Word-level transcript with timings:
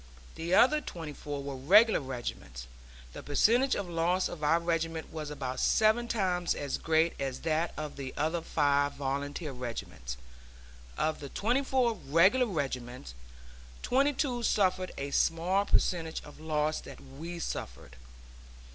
The 0.33 0.55
other 0.55 0.81
twenty 0.81 1.13
four 1.13 1.43
were 1.43 1.55
regular 1.55 1.99
regiments. 1.99 2.65
The 3.13 3.21
percentage 3.21 3.75
of 3.75 3.87
loss 3.87 4.27
of 4.29 4.43
our 4.43 4.59
regiment 4.59 5.13
was 5.13 5.29
about 5.29 5.59
seven 5.59 6.07
times 6.07 6.55
as 6.55 6.79
great 6.79 7.13
as 7.21 7.41
that 7.41 7.71
of 7.77 7.97
the 7.97 8.11
other 8.17 8.41
five 8.41 8.93
volunteer 8.93 9.51
regiments. 9.51 10.17
Of 10.97 11.19
the 11.19 11.29
twenty 11.29 11.63
four 11.63 11.93
regular 11.93 12.47
regiments, 12.47 13.13
twenty 13.83 14.13
two 14.13 14.41
suffered 14.41 14.91
a 14.97 15.11
smaller 15.11 15.65
percentage 15.65 16.23
of 16.23 16.39
loss 16.39 16.81
than 16.81 17.19
we 17.19 17.37
suffered. 17.37 17.95